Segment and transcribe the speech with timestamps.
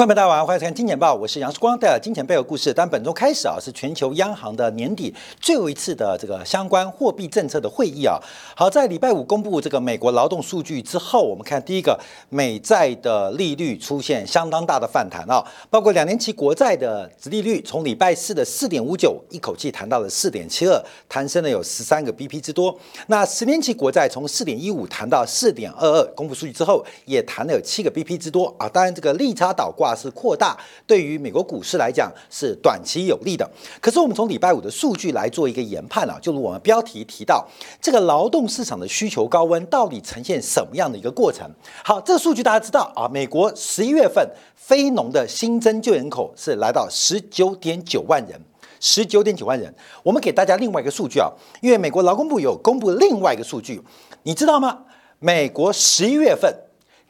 [0.00, 2.72] 观众大家晚，欢迎收看《金钱报》，我是杨世光，带来金钱背后故事。
[2.72, 8.18] 但本周开始啊，是全球央行的年底最后一次的这个相关货币政策的会议啊。
[8.56, 12.00] 好，在礼拜五公布这个美国劳动数据之后，我们看第一个
[12.30, 22.74] 美债的利率出现相当大的反弹啊，包括两年期国债的殖利率从礼拜四的四点五九一口气弹到了四点七二，弹升了有十三个 BP 之多。
[23.08, 28.66] 那十年期国债从四点一五弹到四点二二，公布数据之后也弹了有七个 BP 之多啊。
[28.66, 29.89] 当然，这个利差倒挂。
[29.94, 33.48] 是扩大，对于美国股市来讲是短期有利的。
[33.80, 37.46] 可是我们从礼拜五的数据来做一个研判啊，就如我们标题提到，
[37.80, 41.50] 这个劳动市场的需求高温到底呈现什么样的一个过程？
[41.84, 48.40] 好，这个数据大家知道啊，美国十一月份非农的新增就业人口是来到十九点九万人，
[48.78, 49.74] 十九点九万人。
[50.02, 51.30] 我们给大家另外一个数据啊，
[51.60, 53.82] 因为美国劳工部有公布另外一个数据，
[54.22, 54.84] 你知道吗？
[55.18, 56.54] 美国十一月份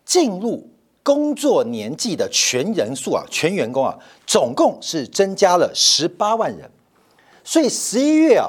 [0.05, 0.69] 进入
[1.11, 6.71] 工作年纪的全人数啊，全员工啊，总共是增加了十八万人。
[7.43, 8.49] 所以十一月啊，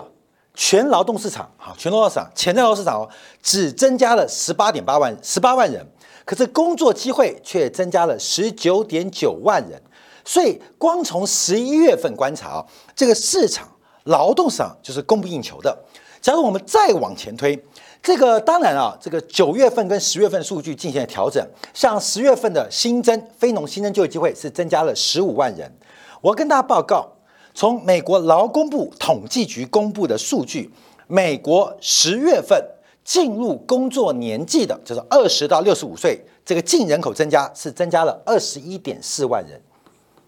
[0.53, 3.09] 全劳动市场啊，全劳动市场潜在劳动市场哦，
[3.41, 5.83] 只增加了十八点八万十八万人，
[6.23, 9.81] 可是工作机会却增加了十九点九万人。
[10.23, 12.65] 所以光从十一月份观察啊，
[12.95, 13.67] 这个市场
[14.03, 15.75] 劳动市场就是供不应求的。
[16.21, 17.59] 假如我们再往前推。
[18.03, 21.45] 这个当然啊，这个九月份跟十月份数据进行了调整。
[21.71, 25.71] 像十月份的新增非农新增就业机会是增加了十五万人。
[26.19, 27.07] 我跟大家报告，
[27.53, 30.71] 从美国劳工部统计局公布的数据，
[31.05, 32.59] 美国十月份
[33.03, 39.61] 进入工作年纪的，就是二十到六十五岁这个净人口增加是增加了二十一点四万人，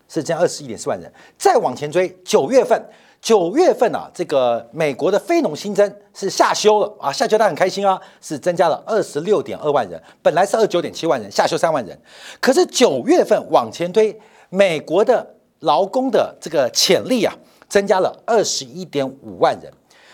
[0.07, 1.11] 是增加二十一点四万人。
[1.39, 2.79] 再往前追，九月份。
[3.23, 11.97] 九月份啊，这个美国的非农新增是下修了啊，下修他很开心啊，是增加了二十六点二万人，本来是二九点七万人，下修三万人。
[12.41, 15.25] 可是九月份往前推，美国的
[15.59, 17.33] 劳工的这个潜力啊，
[17.69, 19.71] 增加了二十一点五万人。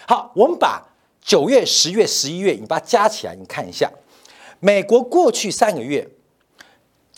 [0.07, 0.79] 好，我们把
[1.19, 3.91] 九月、十月、十一月，你把它加起来，你看一下，
[4.59, 6.07] 美国过去三个月。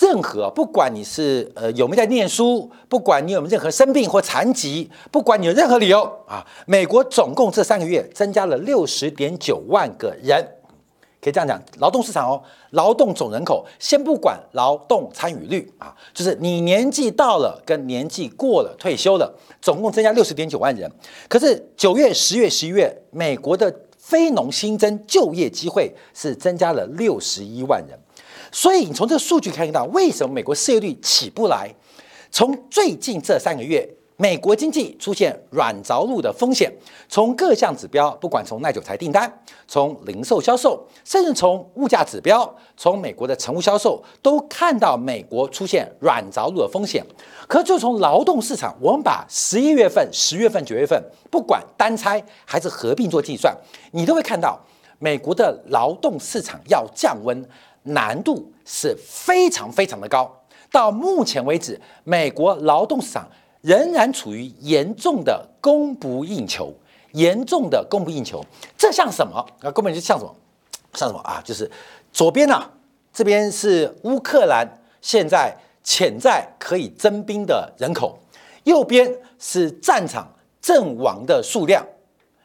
[0.01, 10.43] 任何不管你是呃有没有在念书，不管你有没有任何生病或残疾，不管你有任何理由啊，美国总共这三个月增加了六十点九万个人，
[11.21, 12.41] 可以这样讲，劳动市场哦，
[12.71, 19.31] 劳动总人口先不管劳动参与率啊，就是你年纪到了跟年纪过了退休了，
[19.61, 20.91] 总共增加六十点九万人。
[21.29, 27.95] 可是九月、十月、十一月，美国的非农新增就业机会是增加了六十一万人。
[28.51, 31.73] 所以你从这个数据看到，为什么美国失业率起不来？
[32.29, 36.71] 从最近这三个月，美国经济出现软着陆的风险。
[37.09, 47.05] 从各项指标，不管从耐久材订单、从零售销售，甚至从物价指标、从美国的成屋销售，都看到美国出现软着陆的风险。
[47.47, 53.53] 可就从劳动市场，我们把十一月份、十月份、九月份，不管单拆还是合并做计算，
[53.91, 54.57] 你都会看到
[54.99, 57.45] 美国的劳动市场要降温。
[57.83, 60.31] 难度是非常非常的高。
[60.71, 63.27] 到目前为止，美国劳动市场
[63.61, 66.73] 仍然处于严重的供不应求，
[67.11, 68.41] 严重的供不应求。
[68.77, 69.45] 这像什么？
[69.61, 70.33] 啊，根本就像什么？
[70.93, 71.41] 像什么啊？
[71.43, 71.69] 就是
[72.13, 72.69] 左边呢，
[73.11, 74.65] 这边是乌克兰
[75.01, 78.17] 现在潜在可以征兵的人口，
[78.63, 81.85] 右边是战场阵亡的数量，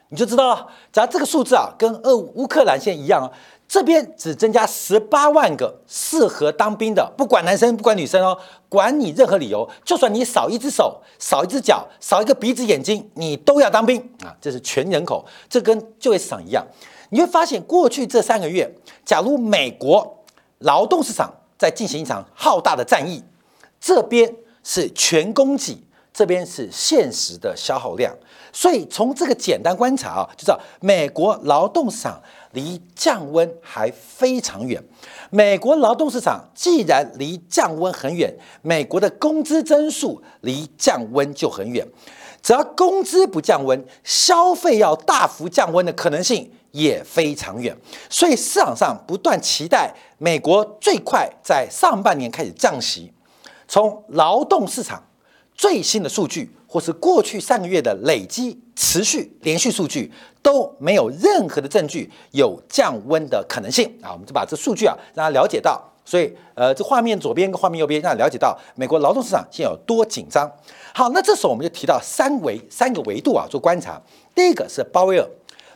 [0.08, 0.66] 你就知道了。
[0.92, 3.30] 假如这个数字啊，跟俄乌克兰现在一样啊。
[3.68, 8.38] 这边只增加十八万个适合当兵的，不管男生不管女生哦，
[8.68, 14.32] 管你任何理由，就算你少一只手、少一只脚、少一个鼻子眼睛，你都要当兵啊！
[14.40, 16.64] 这是全人口，这跟就业市场一样。
[17.10, 18.72] 你会发现，过去这三个月，
[19.04, 20.24] 假如美国
[20.58, 23.24] 劳动市场在进行一场浩大的战役，
[23.80, 24.32] 这边
[24.62, 28.14] 是全供给，这边是现实的消耗量。
[28.52, 32.22] 所以从这个简单观察啊，就知道美国劳动市场。
[32.56, 34.82] 离降温还非常远。
[35.28, 41.86] 美国劳动市场既然离降温很远，美国的工资增速离降温就很远。
[42.42, 47.76] 只要工资不降温，消费要大幅降温的可能性也非常远。
[48.08, 53.12] 所以市场上不断期待美国最快在上半年开始降息。
[53.68, 55.04] 从劳动市场
[55.54, 56.50] 最新的数据。
[56.68, 60.12] 或是过去三个月的累积持续连续数据
[60.46, 64.12] 都没有任何的证据有降温的可能性啊！
[64.12, 70.48] 我们就把这数据啊让他了解到，所以呃，这画面左边跟画面右边让他了解到美国劳动市场现在有多紧张。
[70.94, 74.00] 好，那这时候我们就提到三维三个维度啊做观察。
[74.36, 75.28] 第一个是鲍威尔，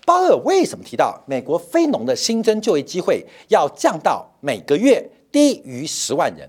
[0.07, 6.49] 鲍威尔为什么提到美国非农的新增就业机会要降到每个月低于十万人？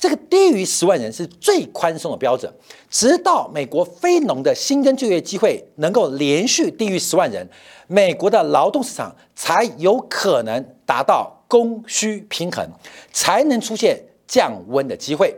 [0.00, 2.50] 这个低于十万人是最宽松的标准，
[2.88, 7.46] 直到美国非农的新增就业机会能够连续低于十万人，
[7.86, 12.66] 美国的劳动市场才有可能达到供需平衡，
[13.12, 15.36] 才能出现降温的机会。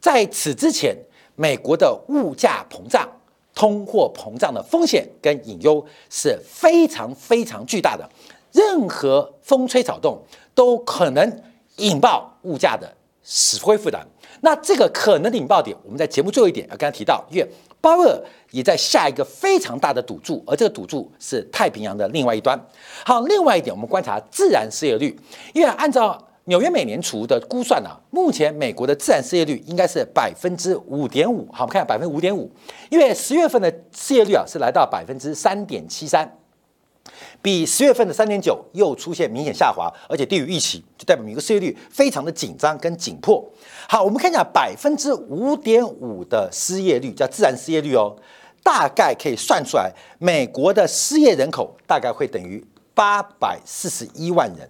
[0.00, 0.96] 在此之前，
[1.34, 3.08] 美国的物价膨胀、
[3.52, 8.08] 通货膨胀的风险跟隐忧是非常非常巨大的，
[8.52, 10.22] 任何风吹草动
[10.54, 11.42] 都可能
[11.78, 12.94] 引爆物价的。
[13.24, 14.06] 死灰复燃，
[14.42, 17.48] 那这个可能引爆点，我们在节目最后一点要刚才提到，因为
[17.80, 22.58] 鲍威尔也在下一个非常大的赌注，而这个赌注是太平洋的另外一端。
[23.04, 25.18] 好，另外一点，我们观察自然失业率，
[25.54, 31.48] 因为按照纽约美联储的估算呢，目前美国的自然失业率应该是百分之五点五。
[31.50, 32.50] 好，我们看百分之五点五，
[32.90, 36.30] 因为十月份的失业率啊是来到百分之三点七三。
[37.44, 43.46] 比十月份的三点九又出现明显下滑，而且低于预期，就代表美国失业率非常的紧张跟紧迫。
[43.86, 48.16] 好，我们看一下百分之五点五的失业率，叫自然失业率哦，
[48.62, 52.64] 大概可以算出来，美国的失业人口大概会等于
[52.94, 54.66] 八百四十一万人。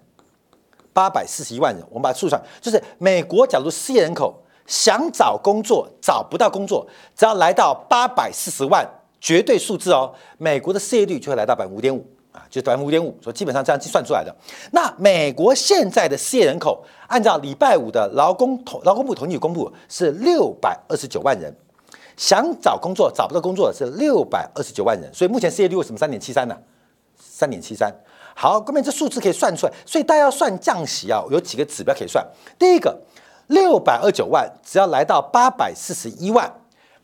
[0.92, 4.34] 八百四十一万人，我们把它数算，就是美国假如失业人口
[4.66, 6.84] 想找工作找不到工作，
[7.14, 8.84] 只要来到八百四十万，
[9.20, 12.04] 绝对数字哦，美国的失业率就会来到百分之五点五。
[12.34, 14.34] 啊，就百分之五点五，所以基本上这样计算出来的。
[14.72, 21.54] 那美国现在的失业人口，按照礼拜五的劳工统劳工部统计公布是六百二十九万人，
[22.16, 26.58] 想找工作找不到工作的是六百二十九万人，所以目前失业率为什么三点七三呢？
[27.16, 27.94] 三点七三。
[28.34, 32.26] 好，各位这数字可以算出来，所以大家要算降息啊，有几个指标可以算。
[32.58, 33.00] 第一个，
[33.46, 36.52] 六百二九万，只要来到八百四十一万，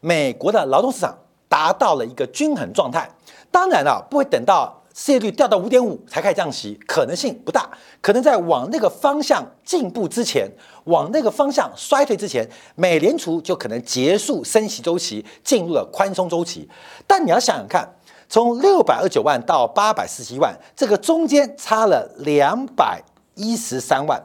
[0.00, 1.16] 美国的劳动市场
[1.48, 3.08] 达到了一个均衡状态。
[3.52, 4.76] 当然了，不会等到。
[5.02, 7.70] 失业率掉到五点五才开始降息，可能性不大。
[8.02, 10.46] 可能在往那个方向进步之前，
[10.84, 16.68] 往那个方向衰退之前，美联储就可能结束升息周期，进入了宽松周期。
[17.06, 17.90] 但你要想想看，
[18.28, 23.02] 从六百二九万到八百四十一万，这个中间差了两百
[23.36, 24.22] 一十三万，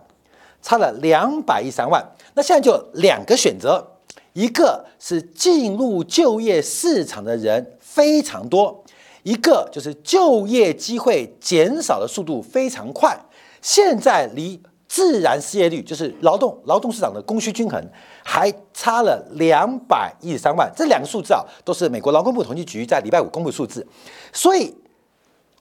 [0.62, 2.06] 差了两百一十三万。
[2.34, 3.96] 那现在就两个选择，
[4.34, 8.84] 一个是进入就业市场的人非常多。
[9.26, 13.20] 一个就是就业机会减少的速度非常快，
[13.60, 17.84] 现在离自然失业率，就是劳动劳动市场的供需均衡，
[18.24, 20.72] 还差了两百一十三万。
[20.76, 23.86] 这两个数字啊，都是美国劳工部统计局在礼拜五公布数字。
[24.32, 24.76] 所以，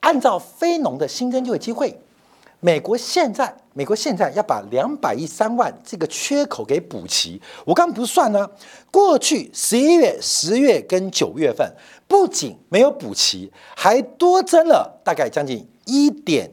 [0.00, 1.98] 按照非农的新增就业机会，
[2.64, 7.38] 美国现在美国现在要把两百一三万这个缺口给补齐。
[7.66, 8.50] 我刚不是算呢，
[8.90, 11.70] 过去十一月、十月跟九月份。
[12.08, 16.50] 不仅没有补齐，还多增了大概将近一点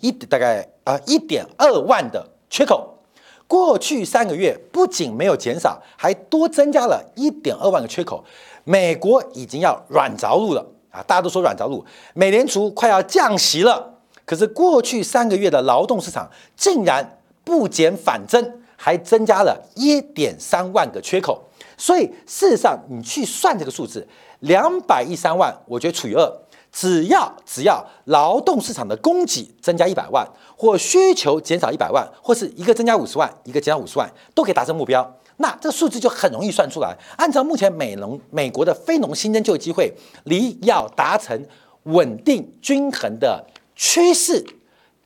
[0.00, 2.98] 一，大概啊一点二万的缺口。
[3.46, 8.22] 过去三个月不仅没有减少，还多增加了一点二万个缺口。
[8.64, 11.02] 美国已经要软着陆了啊！
[11.06, 11.82] 大家都说软着陆，
[12.12, 13.94] 美联储快要降息了。
[14.26, 21.42] 可是过去三个月的劳动市场竟然不减反增，还增加了一点三万个缺口。
[21.78, 24.06] 所以事实上，你去算这个数字。
[24.40, 26.30] 两百亿三万，我觉得除以二，
[26.70, 35.16] 只要只要劳动市场的供给增加一百万，或需求减少一百万，或是一个增加五十万，一个减少五十万，都可以达成目标。
[35.38, 36.94] 那这个数字就很容易算出来。
[37.16, 39.90] 按照目前美农美国的非农新增就业机会，
[40.24, 41.46] 离要达成
[41.84, 43.42] 稳定均衡的
[43.76, 44.44] 趋势，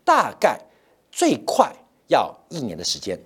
[0.03, 0.59] 大概
[1.13, 1.71] 最快
[2.07, 3.21] 要一年的时间，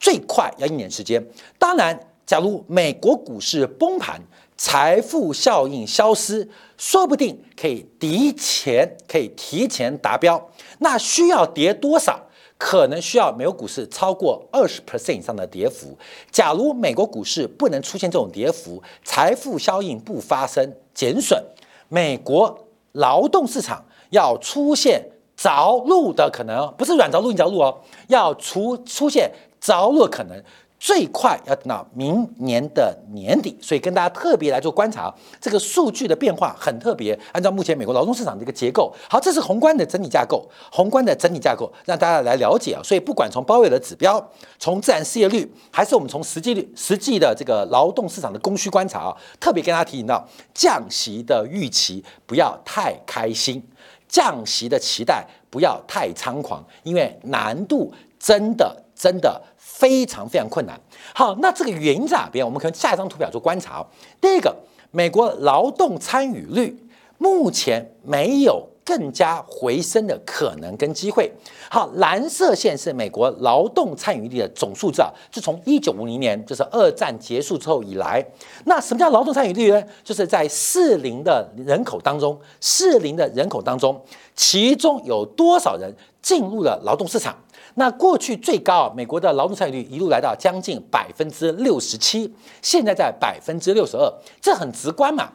[0.00, 1.22] 最快要一年时间。
[1.58, 4.18] 当然，假如美国股市崩盘。
[4.60, 10.50] 财富效应消失，说不定可以提前可以提前达标。
[10.80, 12.20] 那需要跌多少？
[12.58, 15.96] 可能需要美国股市超过二十 percent 以上的跌幅。
[16.32, 21.40] 假如美国股市不能出现这种跌幅，财富效应不发生减损，
[21.88, 25.04] 美国劳动市场要出现
[25.36, 30.42] 着陆的可能，不是软着陆硬着陆哦，要出出现着陆的可能。
[30.80, 37.18] 最快要等到明年的年底，所以跟大家特别来做观察，这个数据的变化很特别。
[37.32, 42.80] 按照目前美国劳动市场的一个结构，好，这是宏观的整体架构，宏观的整体架构让大家来了解啊。
[42.84, 44.24] 所以不管从包围的指标，
[44.60, 50.24] 从自然失业率，还是我们从实际率、实际的这个劳动市场的供需观察啊，特别跟大家提醒到，
[50.54, 53.60] 降息的预期不要太开心，
[54.08, 59.40] 降息的期待不要太猖狂，因为难度真的真的。
[59.78, 60.80] 非常非常困难。
[61.14, 62.44] 好，那这个原因在哪边？
[62.44, 63.86] 我们可能下一张图表做观察。
[64.20, 64.52] 第一个，
[64.90, 66.76] 美国劳动参与率
[67.18, 71.30] 目前没有更加回升的可能跟机会。
[71.68, 78.24] 好，蓝色线是美国劳动参与率的总数字啊，是从一九五零年，就是二战结束之后以来。
[78.64, 79.82] 那什么叫劳动参与率呢？
[80.02, 84.02] 就是在适龄的人口当中，适龄的人口当中，
[84.34, 87.36] 其中有多少人进入了劳动市场？
[87.74, 95.30] 那过去最高啊，美国的劳动参与率一路来到将近百分之六十七，现在在百分之六十二，这很直观嘛。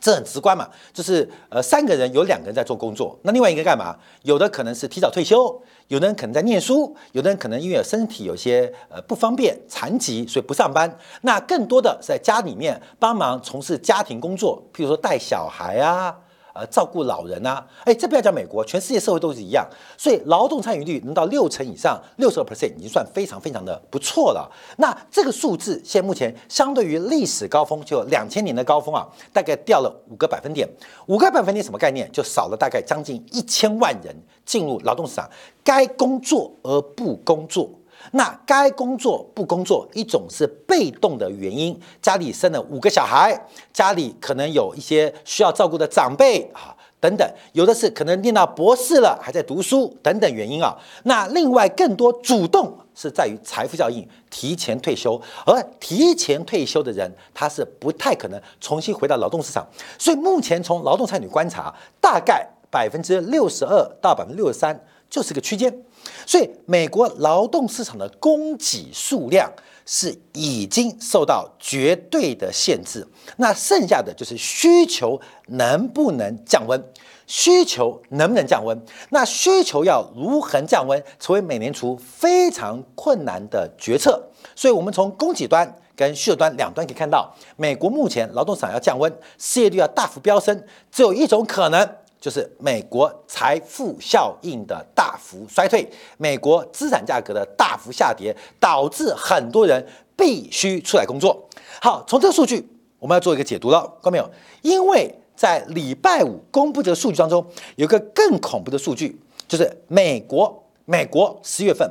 [0.00, 3.94] 这很直观嘛，就是呃，三个人有两个人在做工作，那另外一个干嘛？
[4.22, 10.98] 有的可能是提早退休，有的人可能在念书，有的人可能因为身体有些呃不方便、残疾，所以不上班。
[11.20, 16.16] 那更多的是在家里面帮忙从事家庭工作，譬如说带小孩啊。
[16.52, 19.66] 呃，照顾老人呐，哎，这不要讲美国，全世界社会都是一样，
[19.96, 24.50] 所以劳动参与率能到六成以上，六十个 percent 已经算非常非常的不错了。
[24.78, 30.68] 那这个数字现在目前相对于历史高峰，就两千年的高峰啊，大概掉了五个百分点。
[31.06, 32.10] 五个百分点什么概念？
[32.12, 34.14] 就少了大概将近一千万人
[34.44, 35.30] 进入劳动市场，
[35.62, 37.70] 该工作而不工作。
[38.12, 43.38] 那该工作不工作，一种是被动的原因，家里生了五个小孩，
[43.72, 50.76] 家里可能有一些需要照顾的长辈啊，等等，有的是可能念到博士了还在读书等等原因啊。
[51.04, 59.66] 那另外更多主动是在于财富效应，提前退休，而提前退休的人他是不太可能重新回到劳动市场，
[59.98, 64.78] 所以目前从劳动参与观察，大概百分之六十二到百分之六十三
[65.10, 65.76] 就是个区间。
[66.24, 69.52] 所以，美国劳动市场的供给数量
[69.84, 76.82] 是已经受到绝对的限制，那剩下的就是需求能不能降温？
[77.26, 78.80] 需求能不能降温？
[79.10, 84.30] 那需求要如何降温，成为美联储非常困难的决策。
[84.54, 91.96] 所以，我们从供给端跟需求端两端可以看到，美国目前劳动市场要降温，失业率要大幅飙升，只有一种可能。
[92.20, 99.84] 就是美国财富效应的大幅衰退，美国资产价格的大幅下跌，导致很多人
[100.14, 101.48] 必须出来工作。
[101.80, 104.30] 好，从这个数据，我们要做一个解读了，看到没有？
[104.60, 107.44] 因为在礼拜五公布这个数据当中，
[107.76, 111.90] 有个更恐怖的数据，就是美国美国十月份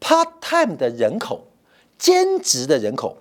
[0.00, 1.44] part time 的人口，
[1.98, 3.16] 兼职的人口。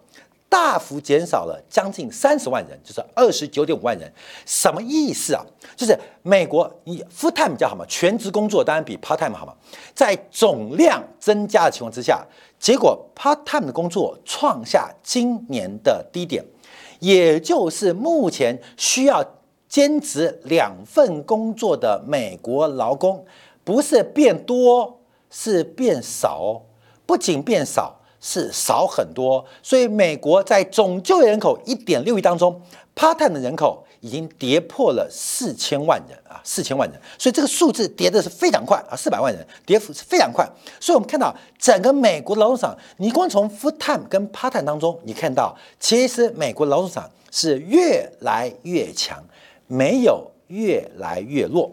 [0.50, 4.12] 大幅减少了将近三十万人，就是二十九点五万人，
[4.46, 5.46] 什么意思啊？
[5.75, 9.54] 就是美国以 full time 比较好嘛，全职工作当然比 part time 好嘛。
[9.94, 12.25] 在总量增加的情况之下，
[12.58, 16.44] 结果 part time 的工作创下今年的低点，
[17.00, 19.24] 也就是目前需要
[19.68, 23.25] 兼职两份工作的美国劳工，
[23.66, 26.62] 不是变多，是变少，
[27.06, 27.97] 不仅变少。
[28.30, 32.62] 是少很多，所以美国在总就业人口一点六亿当中
[32.94, 40.46] ，part time 的人口已经跌破了四千万人啊，四千万人，所以这个数字跌的是非常快啊，四百万人跌幅是非常快。
[40.78, 49.24] 所以我们看到整个美国劳动市场，你光从 full time 跟 part time 当中，你看到其实美国劳动市场是越来越强，
[49.68, 51.72] 没有越来越弱。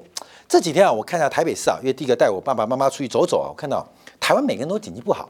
[0.49, 3.85] 这几天啊，我看一下台北市啊，因为第一个带我爸爸妈妈出去走走啊，我看到
[4.21, 5.29] 台湾每个人都经济不好。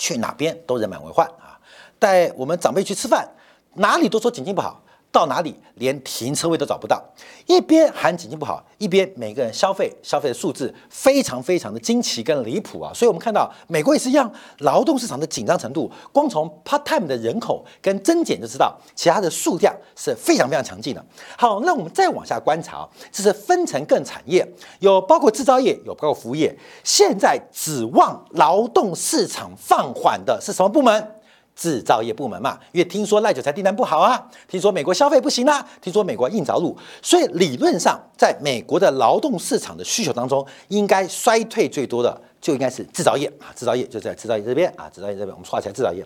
[0.00, 1.60] 去哪边都人满为患啊！
[1.98, 3.28] 带我们长辈去吃饭，
[3.74, 4.82] 哪里都说景气不好。
[5.12, 7.02] 到哪里连停车位都找不到，
[7.46, 12.92] 一边喊经济不好，一边每个人消费消费的数字非常非常的惊奇跟离谱啊！
[12.94, 21.04] 所以我们看到美国也是一样，劳动市场的紧张程度，光从 part time 的人口跟增减就知道，其他的数量是非常非常强劲的。
[21.36, 24.46] 好，那我们再往下观察，这是分成各产业，
[24.78, 26.56] 有包括制造业，有包括服务业。
[26.84, 31.14] 现在指望劳动市场放缓的是什么部门？
[31.60, 46.02] 制造业部门嘛，因为听说赖九才订单不好啊，听说美国消费不行啦，听说美国硬着陆，所以理论上，在美国的劳动市场的需求当中，应该衰退最多的就应该是制造业啊，制造业就在制造业这边啊，制造业这边我们画起来制造业。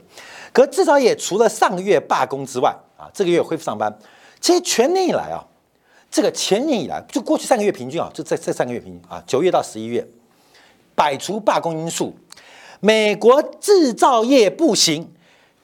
[0.53, 3.97] 可制造业除了上个月罢工之外啊，这个月恢复上班，
[4.41, 5.39] 其实全年以来啊，
[6.11, 10.05] 这个前年以来就过去三个月平均啊，就在这三个月平均啊，九月到十一月，
[10.97, 12.13] 摆除罢工因素，
[12.81, 15.14] 美国制造业不行。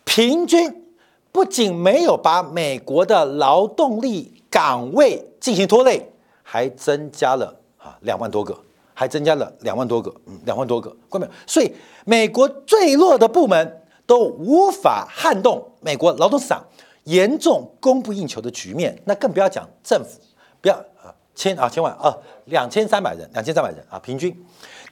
[0.05, 0.85] 平均
[1.33, 6.11] 不仅没有把美国的劳动力岗位进行拖累，
[6.43, 8.59] 还增加了啊两万多个，
[8.93, 11.33] 还增加了两万多个，嗯，两万多个，关没有？
[11.47, 11.73] 所以
[12.05, 16.65] 美国最弱的部门都无法撼动美国劳动市场
[17.05, 20.21] 严重供不应求的局面，那更不要讲政府，
[20.61, 22.13] 不要啊千啊千万啊
[22.47, 24.37] 两千三百人，两千三百人啊平均，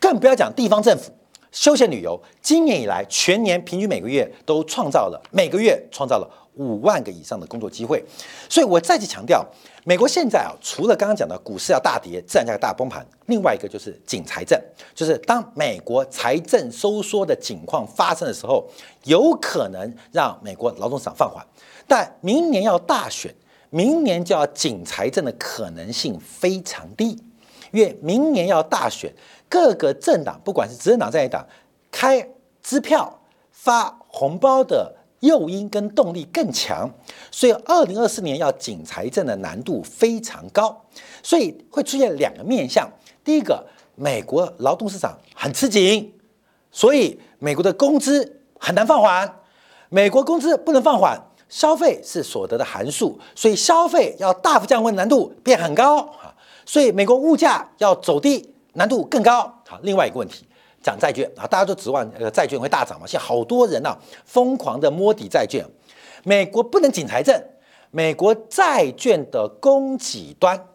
[0.01, 1.11] 更不要讲地方政府，
[1.51, 8.05] 休闲旅游，今年以来全年平均每个月都创造了每个月创造了五万个以上的工作机会。
[8.49, 9.45] 所以我再次强调，
[9.85, 14.61] 美国现在啊，除了刚刚讲的股市要大跌、自然价格大崩盘，另外一个就是紧财政，
[14.95, 18.69] 就是当美国财政收缩的情况发生的时候，
[19.05, 21.45] 有可能让美国劳动市场放缓。
[21.87, 23.35] 但明年要大选，
[23.71, 27.17] 明年就要紧财政的可能性非常低，
[27.73, 29.11] 因为明年要大选。
[29.49, 31.47] 各个政党，不管是执政党在野党，
[31.91, 32.29] 开
[32.63, 36.89] 支票发红包的诱因跟动力更强，
[37.31, 40.85] 所以二零二四年要紧财政的难度非常高，
[41.23, 42.89] 所以会出现两个面向。
[43.25, 46.13] 第一个，美国劳动市场很吃紧，
[46.71, 49.41] 所以美国的工资很难放缓。
[49.89, 56.35] 美国工资不能放缓，消费是所得的函数，所以消费要大幅降温难度变很高啊。
[56.67, 58.55] 所以美国物价要走低。
[58.79, 59.53] 难度更高。
[59.67, 60.47] 好，另外一个问题，
[60.81, 63.07] 讲债券啊，大家都指望呃债券会大涨嘛。
[63.07, 65.67] 现在好多人呐，疯狂的摸底债券。
[66.23, 67.43] 美国不能紧财政，
[67.91, 70.67] 美国债券的供给端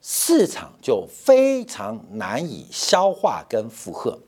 [0.00, 4.18] 市场就非常难以消化跟负荷，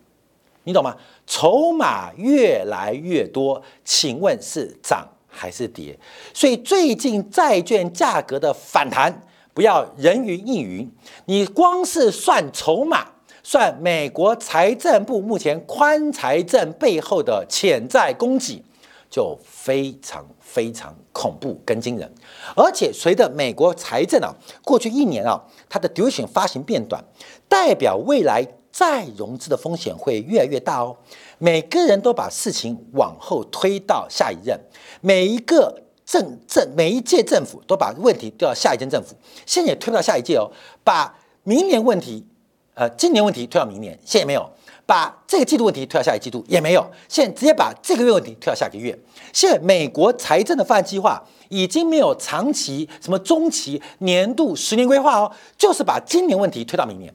[0.64, 0.94] 你懂吗？
[1.26, 5.98] 筹码越来越多，请问是涨还是跌？
[6.34, 9.22] 所以最近债券价格的反弹，
[9.54, 10.90] 不要人云亦云，
[11.24, 13.11] 你光是算筹码。
[13.42, 18.62] 算美国财政部目前宽财政背后的潜在供给，
[19.10, 22.12] 就非常非常恐怖跟惊人。
[22.54, 24.32] 而且随着美国财政啊，
[24.64, 27.02] 过去一年啊，它的 duration 发行变短，
[27.48, 30.96] 代表未来再融资的风险会越来越大哦。
[31.38, 34.58] 每个人都把事情往后推到下一任，
[35.00, 40.48] 每一个政政每一届政府都把问题丢到下一届政府，现在也推不到下一届哦，
[40.84, 42.24] 把明年问题。
[42.74, 44.48] 呃，今年问题推到明年，现在没有
[44.86, 48.98] 把这个季度问题推到下一季度，也没有，现在直接把这个月问题推到下个月。
[49.32, 57.14] 现在美国财政的发展计划已经没有长期、什么中期、年度、十年规划哦，就是把今年问题推到明年，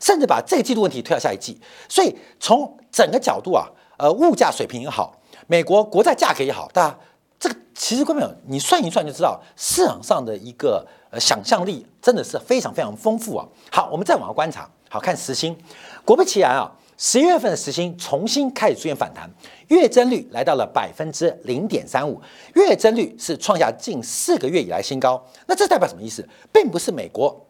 [0.00, 1.60] 甚至把这个季度问题推到下一季。
[1.88, 6.98] 所以从整个角度啊，呃，物价水平也好，美国国债价格也好，大家
[7.38, 13.46] 这个其实根本你算一算就知道，市场上的一个呃想象力真的是非常非常丰富啊。
[13.70, 14.68] 好，我们再往下观察。
[14.88, 15.56] 好看时薪，
[16.04, 19.28] 果不其然啊，十一月份的时薪重新开始出现反弹，
[19.68, 22.20] 月增率来到了百分之零点三五，
[22.54, 25.22] 月增率是创下近四个月以来新高。
[25.46, 26.26] 那这代表什么意思？
[26.52, 27.46] 并不是美国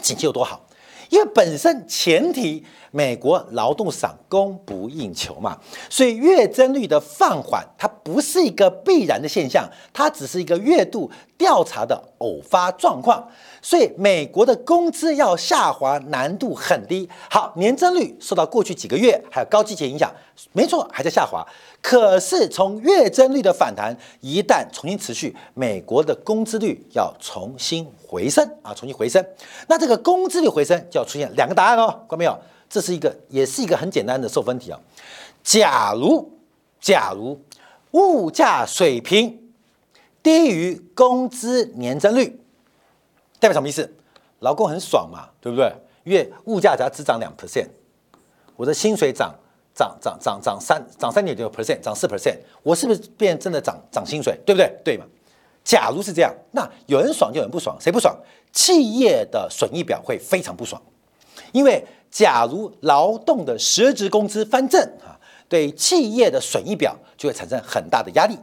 [0.00, 0.66] 经济有多好，
[1.10, 5.58] 因为本身前提美国劳动市场供不应求嘛，
[5.90, 13.26] 所以月增率的放缓它不是一个必然的现象，它只是一个月度调查的偶发状况。
[13.60, 17.08] 所以美国的工资要下滑难度很低。
[17.30, 20.12] 好，年增率受到过去几个月还有高季节影响，
[20.52, 21.46] 没错，还在下滑。
[21.80, 29.24] 可是从月增率的反弹一旦重新持续，美国的工资率要重新回升啊，重新回升。
[29.68, 32.38] 那这个工资率回升就要出现两个答案哦，看到没有？
[32.70, 34.78] 这是一个，也是一个很简单的受分题啊。
[35.42, 36.30] 假如，
[36.80, 37.40] 假如
[37.92, 39.47] 物价水平
[40.28, 42.38] 低于工资年增率。
[43.40, 43.90] 代表什么意思？
[44.40, 45.72] 劳工很爽嘛，对不对？
[46.04, 47.66] 因为物价只要只涨两 percent，
[48.54, 49.34] 我的薪水涨
[49.74, 54.38] 涨涨涨涨三涨三点九 percent，涨四 percent，我是不是变真的涨涨薪水？
[54.44, 54.70] 对不对？
[54.84, 55.06] 对嘛？
[55.64, 58.14] 假如是这样，那有人爽就有人不爽，谁不爽？
[58.52, 60.82] 企业的损益表会非常不爽，
[61.52, 65.16] 因为假如劳动的实质工资翻正啊，
[65.48, 68.38] 对企业的损益表就会产生很大的压力。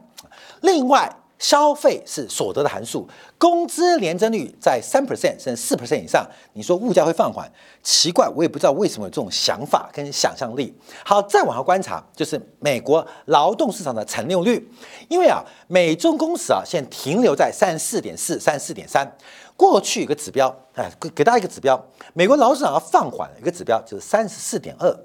[0.62, 7.48] 另外，消费是所得的函数，工资年增率在三 percent 甚至四 percent 以上，你说物价会放缓？
[7.84, 10.76] 奇怪，我也不知道为什么有这种想法跟想象力。
[11.06, 14.68] 好，再往下观察，就是美国劳动市场的产用率，
[15.08, 19.16] 因为啊，美中工时啊，现在停留在三十四点四、三十四点三。
[19.56, 21.80] 过去有个指标，哎，给大家一个指标，
[22.16, 25.00] 美国劳动市场要放缓，一个指标就是三十四点二，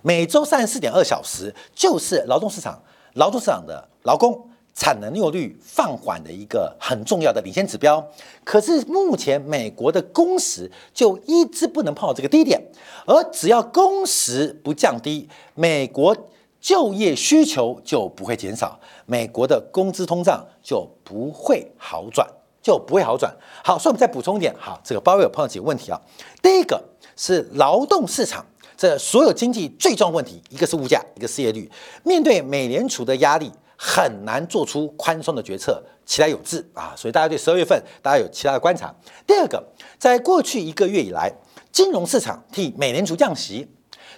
[0.00, 2.80] 每周三十四点二小时，就是劳动市场
[3.14, 4.48] 劳动市场的劳工。
[4.78, 8.00] 产能利用率放缓的一个很重要的领先指标，
[8.44, 12.62] 可是目前美国的工时就一直不能碰到这个低点，
[13.04, 16.16] 而只要工时不降低，美国
[16.60, 22.24] 就业需求就不会减少，美国的工资通胀就不会好转，
[22.62, 23.34] 就不会好转。
[23.64, 26.00] 好，所以我们再补充一点，好，这个鲍威尔碰到几个问题啊，
[26.40, 26.80] 第一个
[27.16, 31.68] 是劳动市场，这所有经济最重要问题，一个是物价，一个失业率，
[32.04, 33.50] 面对美联储的压力。
[33.80, 36.92] 很难做出宽松的决策，期待有致啊！
[36.96, 38.92] 所以大家对十二月份大家有其他的观察。
[39.24, 39.64] 第二个，
[39.98, 41.32] 在过去一个月以来，
[41.70, 43.68] 金融市场替美联储降息，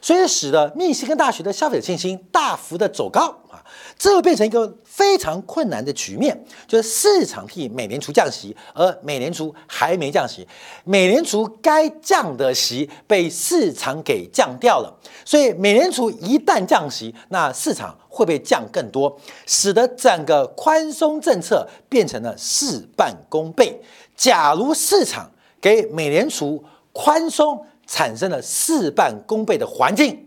[0.02, 3.62] 所以使得密西根大学的消费者信心大幅的走高啊，
[3.98, 10.46] 这会变成一个非常困难的局面，就是市场替美联储降息，而美联储还没降息，
[10.84, 23.80] 美联储该降的息被市场给降掉了，所以美联储一旦降息，那市场会被降更多，使得整个宽松政策变成了事半功倍。
[24.16, 30.24] 假如市场给美联储宽松，产生了事半功倍的环境，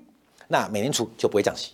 [0.49, 1.71] 那美联储就不会降息。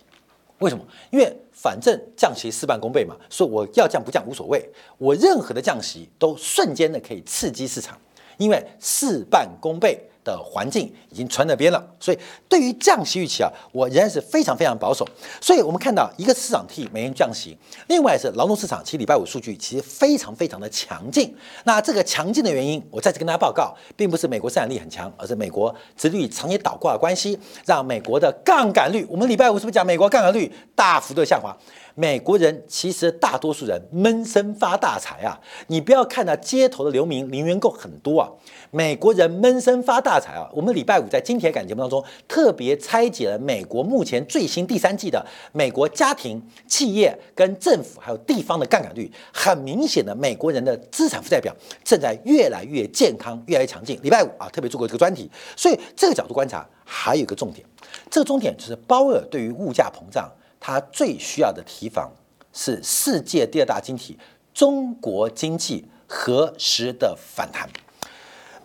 [0.58, 0.84] 为什么？
[1.10, 4.64] 因为反正降息事半功倍嘛，所以我要降不降无所谓，
[4.98, 7.98] 我任何的降息都瞬间的可以刺激市场，
[8.38, 10.00] 因为事半功倍。
[10.22, 15.06] 的环境已经传那边了，所以对于降息预期啊，我仍然是非常非常保守。
[15.40, 17.56] 所以我们看到一个市场替美元降息，
[17.88, 21.34] 另外是劳动市场，其实礼拜五数据其实非常非常的强劲。
[21.64, 31.56] 那这个强劲的原因，我再次跟大家报告，并不是美国生产力很强，而是美国殖率长期倒挂的关系，让美国的杠杆率，我们礼拜五是不是讲美国杠杆率大幅度下滑？
[31.94, 35.38] 美国人其实大多数人闷声发大财啊！
[35.66, 38.30] 你不要看到街头的流民零元购很多啊，
[38.70, 40.48] 美国人闷声发大财啊！
[40.54, 53.98] 我们礼拜五在金铁杆节目当中特别拆解了美国目前最新第三季的美国家庭、企业跟政府还有地方的杠杆率，很明显的美国人的资产负债表正在越来越健康、越来越强劲。
[54.02, 57.66] 礼拜五啊，特别做过这个专题，所以这个角度观察还有一个重点，
[58.10, 60.30] 这个重点就是鲍威尔对于物价膨胀。
[60.60, 62.12] 它最需要的提防
[62.52, 64.18] 是世界第二大经济
[64.54, 67.68] 中国经济何时的反弹？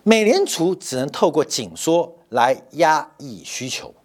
[0.04, 3.96] 美联储只能透过紧缩来压抑需求，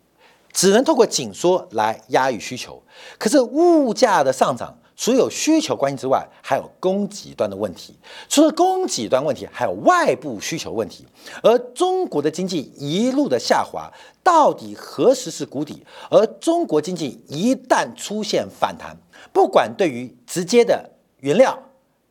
[0.52, 2.82] 只能透过紧缩来压抑需求。
[3.18, 4.79] 可是物价的上涨。
[5.00, 7.98] 除有需求关系之外，还有供给端的问题。
[8.28, 11.06] 除了供给端问题，还有外部需求问题。
[11.42, 13.90] 而中国的经济一路的下滑，
[14.22, 15.82] 到底何时是谷底？
[16.10, 18.94] 而中国经济一旦出现反弹，
[19.32, 21.58] 不管对于直接的原料、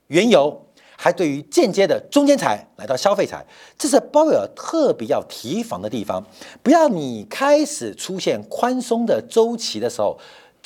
[0.07, 0.65] 原油，
[0.97, 3.45] 还对于间接的中间材来到消费材，
[3.77, 6.25] 这是鲍威尔特别要提防的地方。
[6.63, 10.19] 不要你开始出现宽松的周期的时候。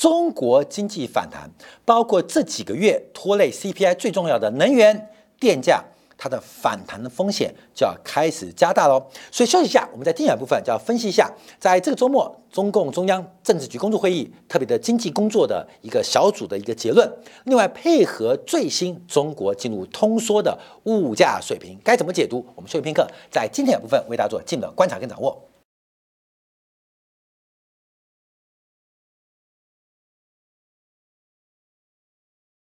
[0.04, 1.50] 中国经济反弹，
[1.86, 5.82] 包括这几个月拖累 CPI 最重要的能源电价，
[6.18, 9.02] 它的反弹的风险就要开始加大喽。
[9.32, 17.10] 所以休息一下，我们在精选部分就要分析一下，在这个周末中共中央政治局工作会议特别的经济工作的一个小组的一个结论。
[17.46, 22.46] 另外，配合最新中国进入通缩的物价水平，该怎么解读？
[22.56, 25.42] 我们休息片刻，在今天的部分为大家做进一步的观察跟掌握。